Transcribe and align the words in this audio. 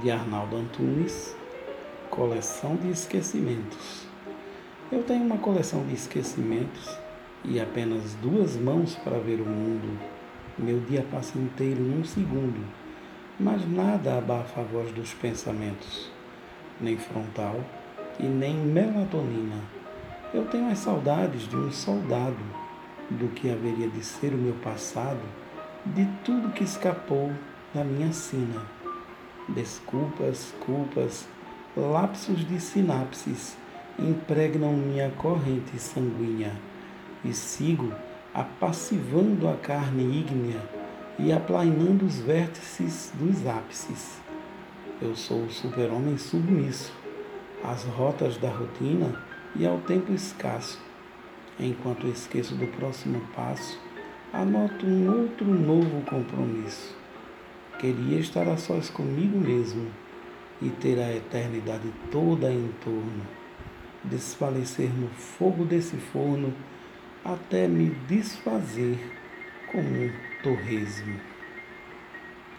de 0.00 0.10
Arnaldo 0.10 0.56
Antunes, 0.56 1.36
Coleção 2.08 2.76
de 2.76 2.90
Esquecimentos. 2.90 4.06
Eu 4.90 5.02
tenho 5.02 5.24
uma 5.24 5.38
coleção 5.38 5.84
de 5.84 5.94
esquecimentos 5.94 6.96
e 7.44 7.60
apenas 7.60 8.14
duas 8.14 8.56
mãos 8.56 8.94
para 8.96 9.18
ver 9.18 9.40
o 9.40 9.46
mundo. 9.46 9.98
Meu 10.58 10.80
dia 10.80 11.04
passa 11.10 11.38
inteiro 11.38 11.80
num 11.80 12.04
segundo, 12.04 12.64
mas 13.38 13.68
nada 13.68 14.16
abafa 14.16 14.60
a 14.60 14.64
voz 14.64 14.90
dos 14.92 15.12
pensamentos, 15.14 16.10
nem 16.80 16.96
frontal 16.96 17.60
e 18.18 18.24
nem 18.24 18.54
melatonina. 18.54 19.60
Eu 20.32 20.46
tenho 20.46 20.70
as 20.70 20.78
saudades 20.78 21.48
de 21.48 21.56
um 21.56 21.70
soldado, 21.70 22.62
do 23.10 23.28
que 23.28 23.50
haveria 23.50 23.88
de 23.88 24.02
ser 24.02 24.32
o 24.32 24.38
meu 24.38 24.54
passado, 24.54 25.20
de 25.84 26.06
tudo 26.24 26.52
que 26.52 26.64
escapou 26.64 27.30
da 27.74 27.84
minha 27.84 28.12
sina 28.12 28.81
Desculpas, 29.54 30.54
culpas, 30.64 31.28
lapsos 31.76 32.38
de 32.46 32.58
sinapses 32.58 33.54
impregnam 33.98 34.72
minha 34.72 35.10
corrente 35.10 35.78
sanguínea 35.78 36.52
e 37.22 37.34
sigo 37.34 37.92
apassivando 38.32 39.46
a 39.46 39.54
carne 39.56 40.20
ígnea 40.20 40.62
e 41.18 41.30
aplainando 41.30 42.06
os 42.06 42.18
vértices 42.20 43.12
dos 43.16 43.46
ápices. 43.46 44.22
Eu 45.02 45.14
sou 45.14 45.44
o 45.44 45.50
super-homem 45.50 46.16
submisso 46.16 46.90
às 47.62 47.84
rotas 47.84 48.38
da 48.38 48.48
rotina 48.48 49.22
e 49.54 49.66
ao 49.66 49.76
tempo 49.80 50.14
escasso. 50.14 50.80
Enquanto 51.60 52.06
esqueço 52.06 52.54
do 52.54 52.66
próximo 52.68 53.20
passo, 53.36 53.78
anoto 54.32 54.86
um 54.86 55.24
outro 55.24 55.44
novo 55.44 56.00
compromisso 56.06 57.01
Queria 57.82 58.20
estar 58.20 58.48
a 58.48 58.56
sós 58.56 58.88
comigo 58.88 59.36
mesmo 59.36 59.90
e 60.62 60.70
ter 60.70 61.00
a 61.00 61.16
eternidade 61.16 61.92
toda 62.12 62.48
em 62.48 62.70
torno, 62.80 63.26
desfalecer 64.04 64.88
no 64.88 65.08
fogo 65.08 65.64
desse 65.64 65.96
forno 65.96 66.54
até 67.24 67.66
me 67.66 67.90
desfazer 68.06 68.96
como 69.72 69.82
um 69.82 70.12
torresmo. 70.44 71.18